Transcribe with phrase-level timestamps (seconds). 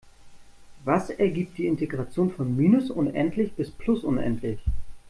[0.83, 4.59] Was ergibt die Integration von minus unendlich bis plus unendlich?